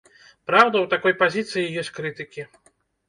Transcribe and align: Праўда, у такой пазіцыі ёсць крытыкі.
Праўда, 0.49 0.81
у 0.87 0.89
такой 0.95 1.13
пазіцыі 1.21 1.75
ёсць 1.83 1.93
крытыкі. 1.99 2.49